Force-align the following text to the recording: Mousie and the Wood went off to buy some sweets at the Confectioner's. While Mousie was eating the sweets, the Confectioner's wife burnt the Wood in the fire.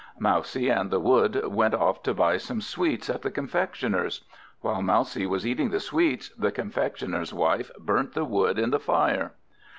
Mousie 0.17 0.69
and 0.69 0.89
the 0.89 0.99
Wood 0.99 1.45
went 1.45 1.75
off 1.75 2.01
to 2.01 2.13
buy 2.15 2.37
some 2.37 2.59
sweets 2.59 3.07
at 3.07 3.21
the 3.21 3.29
Confectioner's. 3.29 4.21
While 4.61 4.81
Mousie 4.81 5.27
was 5.27 5.45
eating 5.45 5.69
the 5.69 5.79
sweets, 5.79 6.29
the 6.29 6.51
Confectioner's 6.51 7.35
wife 7.35 7.69
burnt 7.77 8.13
the 8.15 8.25
Wood 8.25 8.57
in 8.57 8.71
the 8.71 8.79
fire. 8.79 9.33